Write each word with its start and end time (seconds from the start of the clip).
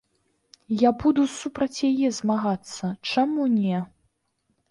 Я 0.87 0.91
буду 1.01 1.25
супраць 1.33 1.85
яе 1.89 2.07
змагацца, 2.21 2.85
чаму 3.11 3.43
не. 3.59 3.77